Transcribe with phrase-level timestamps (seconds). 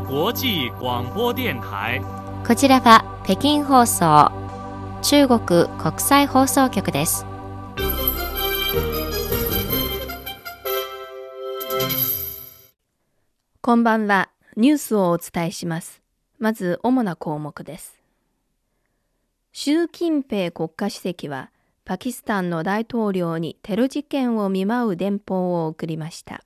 [0.00, 2.00] 国際广播電台
[2.46, 4.30] こちらは北京放送
[5.02, 5.40] 中国
[5.76, 7.26] 国際放送局です
[13.60, 14.30] こんばんは。
[14.56, 16.00] ニュースをお伝えします。
[16.38, 18.00] まず、主な項目です。
[19.52, 21.50] 習近平国家主席は、
[21.84, 26.44] パキスタンの大統領にテロ事件を見舞う電報を送りました。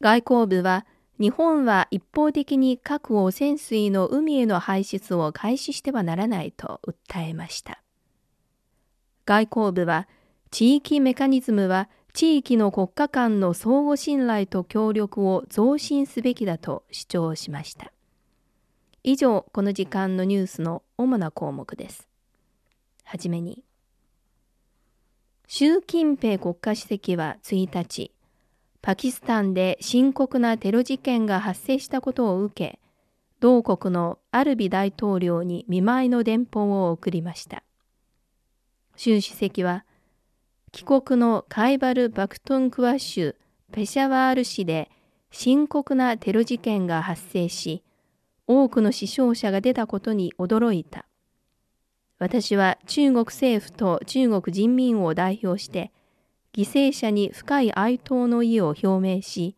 [0.00, 0.86] 外交部は、
[1.18, 7.82] 日本は一方的に核汚染水の海への排出を開始してはならないと訴えました。
[9.24, 10.08] 外交部は、
[10.50, 17.92] 地域メカニズムは地域の国家間の相互信頼と協力を増進すべきだと主張しました。
[19.02, 22.08] 以上、この時間のニュースの主な項目です。
[23.04, 23.64] はじめに、
[25.46, 28.12] 習近平国家主席は1日、
[28.86, 32.78] パキスタンで深刻なテロ事件が発生したことを受け、
[33.40, 37.64] 同国のアルビ大統領に見舞いの電報を送りました。
[38.94, 39.84] 習主席は、
[40.70, 43.34] 帰国のカイバル・バクトンクワ州
[43.72, 44.88] ペシャワール市で
[45.32, 47.82] 深刻なテロ事件が発生し、
[48.46, 51.06] 多くの死傷者が出たことに驚いた。
[52.20, 55.90] 私は中国政府と中国人民を代表して、
[56.56, 59.56] 犠牲者に深い哀悼の意を表明し、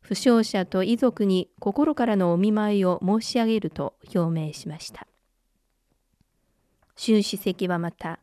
[0.00, 5.06] 負傷者と遺族に心からのお見舞いを申し上げると表明しました。
[6.96, 8.18] 習主席はまた、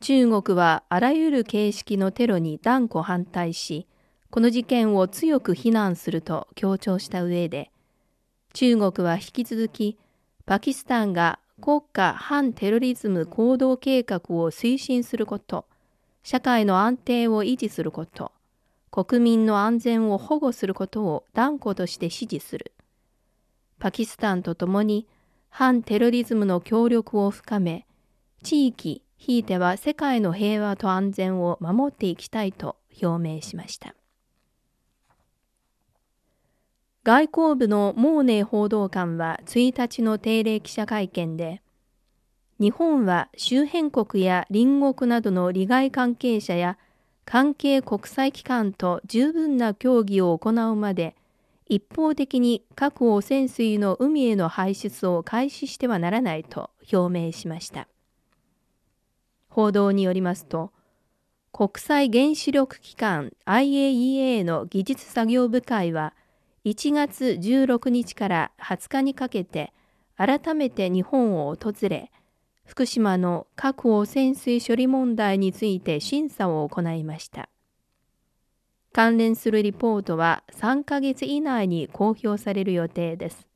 [0.00, 3.86] 中国はあらゆる形式のテロに断固反対し、
[4.30, 7.70] この事件を強く非難すると強調した上で、
[8.52, 9.96] 中国は引き続き、
[10.44, 15.64] パキスタンが国家反テロリズム行動計画を推進すること、
[16.30, 18.32] 社会の安定を維持すること、
[18.90, 22.74] 国民の安全を保護することを断固として支持する。
[23.78, 25.08] パキスタンと共に
[25.48, 27.86] 反テロリズムの協力を深め、
[28.42, 33.94] 地域、ひいては世界の平和と安全を守っていきたいと表明しました。
[37.04, 41.62] 外交部のモーネー報道官は1日の定例記者会見で、
[42.60, 46.76] 日本は周辺国や隣国などの利害関係者や
[47.24, 51.14] 関係国際機関と十分な協議を行うまで、
[51.68, 57.86] 一方的に核汚染水の海への排出を開始してはならないと表明しました。
[59.50, 60.72] 報道によりますと、
[61.52, 66.14] 国際原子力機関 IAEA の技術作業部会は
[66.64, 69.72] 1月16日から20日にかけて
[70.16, 72.10] 改めて日本を訪れ、
[72.68, 77.48] 福島の核汚染水処理問題について審査を行いました。
[78.92, 83.48] 関連するリポートは3ヶ月以内に公表される予定です。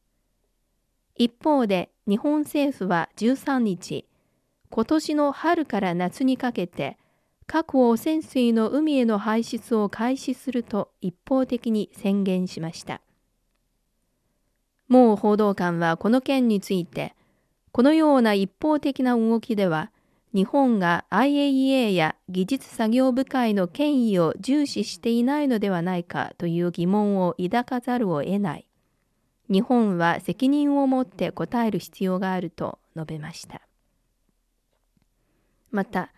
[1.15, 4.07] 一方で日本政府は13日、
[4.71, 6.97] 今年の春から夏にかけて
[7.47, 13.03] 核汚染水の海への排出を開始すると一方的に宣言しました。
[14.89, 17.15] もう報道官はこの件について、
[17.73, 19.91] このような一方的な動きでは、
[20.35, 28.67] 日本が IAEA や技術作業部会の権威を重視していないのではないかという疑問を抱かざるを得ない。
[29.51, 33.63] 日本は責任を持って答える必要があると述べました。
[35.71, 36.13] また、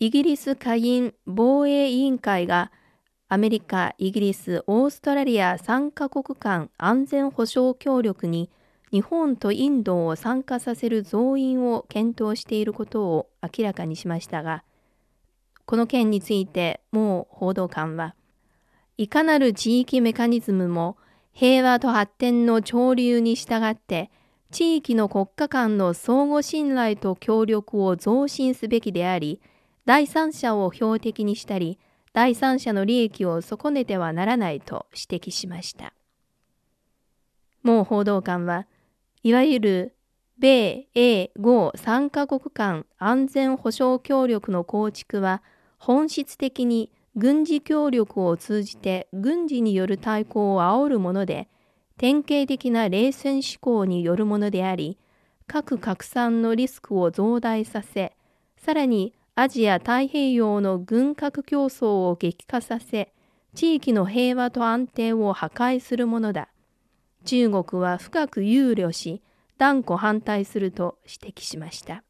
[0.00, 2.72] イギリス下院防衛委員会が
[3.28, 8.50] アメリカ、イギリス、オーストラリア3カ国間安全保障協力に
[8.92, 14.64] 日本とインドを参加させる増員を検討していることを明らかにしましたが、
[15.64, 18.14] この件についてもう報道官は、
[18.96, 20.96] いかなる地域メカニズムも
[21.32, 24.10] 平和と発展の潮流に従って
[24.50, 29.40] 地域の国家間の相互信頼と協力を増進すべきであり、
[29.84, 31.78] 第三者を標的にしたり、
[32.12, 35.92] 第三者の利益を損ねてはならないと指摘しました。
[37.62, 38.66] もう報道官は、
[39.22, 39.94] いわゆる
[40.38, 45.42] 米、英、豪3カ国間安全保障協力の構築は
[45.78, 51.48] 本質的に軍事協力を通じて軍事による対抗を煽るもので、
[51.98, 54.96] 典型的な冷戦思考によるものであり、
[55.46, 58.16] 核拡散のリスクを増大させ、
[58.56, 63.12] さらにアジア太平洋の軍拡競争を激化させ、
[63.54, 66.48] 地域の平和と安定を破壊するものだ。
[67.24, 69.22] 中国は深く憂慮し、
[69.58, 72.02] 断固反対すると指摘しました。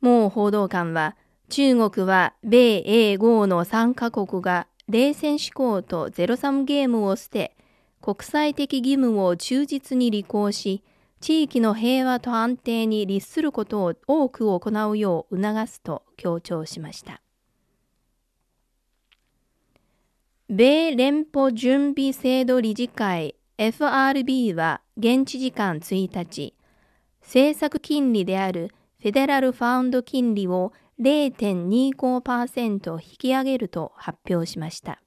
[0.00, 1.16] もう報道官は、
[1.48, 7.56] 中国は米英豪の3カ国が冷戦思考とゼロサムゲームを捨て、
[8.00, 10.82] 国際的義務を忠実に履行し、
[11.20, 17.22] 地域の平和と安定に立することを多く行うよう促すと強調しました。
[20.48, 26.54] 米連邦準備制度理事会 FRB は現地時間1日、
[27.20, 28.70] 政策金利である
[29.02, 35.02] フェデラルファウンド金利を0.25%引き上げると発表しました。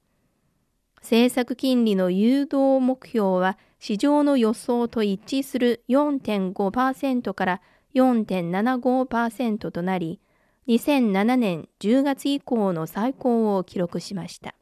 [0.96, 7.62] 政策金利の誘導目標は市場の予想と一致する4.5%から
[7.94, 10.20] 4.75%となり、
[10.68, 14.54] 2007年10月以降の最高を記録しました。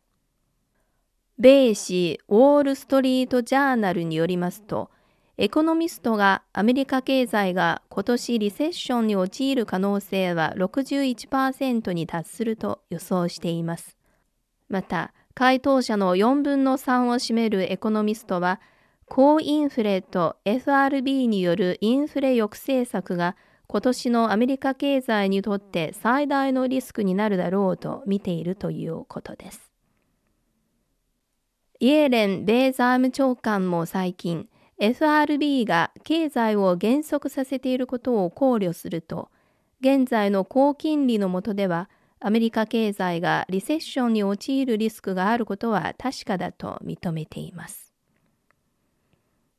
[1.40, 4.90] 米紙ウォール・ストリート・ジャーナルによりますと、
[5.36, 13.96] エコノミストがアメリカ経済が今年リセッションに陥る可能性は61%に達すると予想しています。
[14.68, 18.60] また、回答者の4分の3を占めるエコノミストは、
[19.06, 23.36] 高インフレと FRB によるインフレ抑制策が
[23.68, 29.67] 今年のアメリカ経済にとって最大のリスクになるだろうと見ているということです。
[31.80, 34.48] イエレン米財務長官も最近、
[34.78, 39.28] FRB が経済を減速させていることを考慮すると、
[39.80, 41.88] 現在の高金利の下では
[42.18, 47.92] アメリカ経済がリセッションに陥るリスクがあることは確かだと認めています。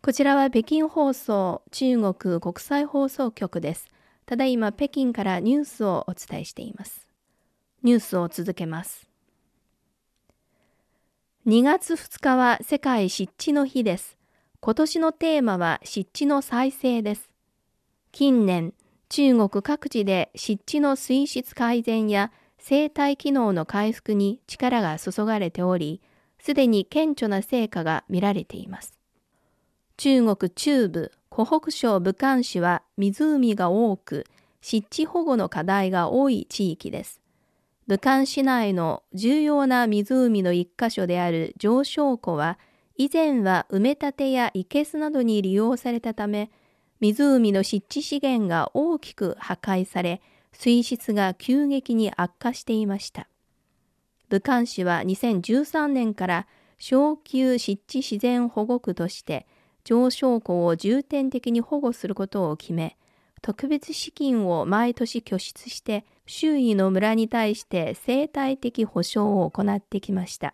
[0.02, 3.88] こちらは北京放送中国国際放送局です。
[4.26, 7.08] ただいま北京からニュースをお伝えしています。
[7.82, 9.09] ニュースを続けます。
[11.48, 14.18] 2月2日は世界湿地の日です。
[14.60, 17.30] 今年のテーマは湿地の再生です。
[18.12, 18.74] 近年、
[19.08, 26.02] 中国各地で湿地の水質改善や生態機能の回復に力が注がれており、
[26.40, 29.00] すでに顕著な成果が見られています。
[29.96, 34.26] 中国中部、湖北省武漢市は湖が多く、
[34.60, 37.22] 湿地保護の課題が多い地域です。
[37.90, 42.60] 武漢市内の重要な湖の一箇所である上昇湖は、
[42.98, 46.52] 以前は埋め立てや生けすなどに利用されたため、
[47.00, 50.22] 湖の湿地資源が大きく破壊され、
[50.52, 53.28] 水質が急激に悪化していました。
[54.30, 56.48] 武漢市は2013年から
[56.78, 59.48] 小級湿地自然保護区として
[59.84, 62.98] 上昇湖を重点的に保護することを決め、
[63.42, 70.54] 特別資金を毎年拠出して周囲の村に対して生態的保障を行ってきました。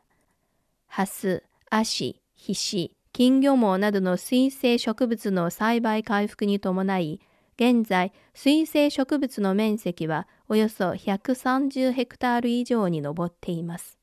[0.88, 7.22] ハス、アシ、ヒシ、金魚毛などの水生植物の栽培回復に伴い、
[7.58, 13.98] 現在、水生植物の面積はおよそ130ヘクタール以上に上っています。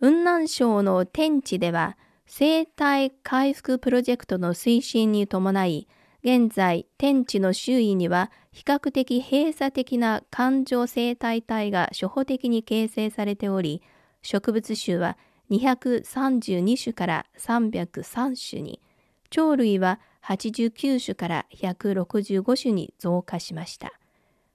[0.00, 1.96] 雲南省の天地では、
[2.26, 5.88] 生態回復プロジェクトの推進に伴い、
[6.24, 13.82] 現在、天地の周囲には比較的閉鎖的な環状生態体が初歩的に形成されており、
[14.22, 15.18] 植物種は
[15.50, 18.80] 232種から303種に、
[19.28, 23.92] 鳥類は89種から165種に増加しました。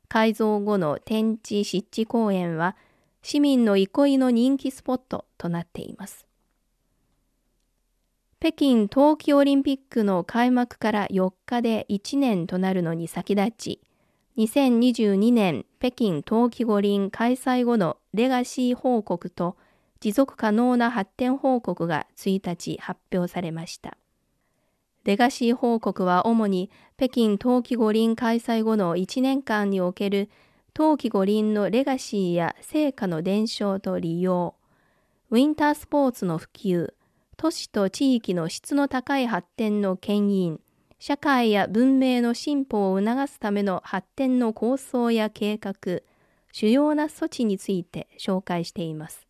[0.07, 2.75] 改造後の天地湿地公園は
[3.21, 6.28] 市民の憩いの人気スポットとなっています。
[8.41, 13.81] 北京冬季オリンピックの開幕から4日で1年となるのに先立ち、
[14.37, 19.57] 2022年北京冬季五輪開催後のレガシー報告と
[19.99, 23.97] 持続可能な発展報告が1日発表されました。
[25.03, 30.29] レガシー報告は主に北京冬季五輪開催後の1年間における
[30.73, 34.55] 冬季五輪のレガシーや成果の伝承と利用、
[35.29, 36.93] ウィンタースポーツの普及、
[37.41, 40.59] 都市と地域の質の高い発展の牽引、
[40.99, 46.01] 社会や文明の進歩を促すための発展の構想や計画、
[46.51, 49.25] 主要な措置について紹介しています。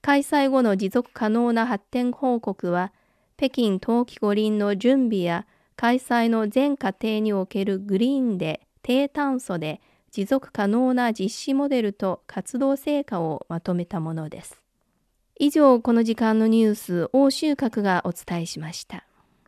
[0.00, 2.94] 開催後の持続可能な発展報告は、
[3.36, 5.46] 北京冬季五輪の準備や
[5.76, 9.82] 開催の全過程におけるグリーンで低炭素で
[10.12, 14.62] 持続可能な実施モデルと活動成果をまとめたものです。
[15.42, 19.06] 以上、この時間のニュース、欧州閣がお伝えしました。